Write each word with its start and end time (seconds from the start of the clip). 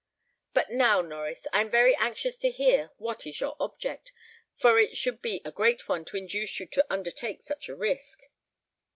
But 0.55 0.71
now, 0.71 1.03
Norries, 1.03 1.45
I 1.53 1.61
am 1.61 1.69
very 1.69 1.95
anxious 1.95 2.35
to 2.37 2.49
hear 2.49 2.89
what 2.97 3.27
is 3.27 3.39
your 3.39 3.55
object, 3.59 4.11
for 4.55 4.79
it 4.79 4.97
should 4.97 5.21
be 5.21 5.43
a 5.45 5.51
great 5.51 5.87
one 5.87 6.05
to 6.05 6.17
induce 6.17 6.59
you 6.59 6.65
to 6.69 6.87
undertake 6.91 7.43
such 7.43 7.69
a 7.69 7.75
risk." 7.75 8.23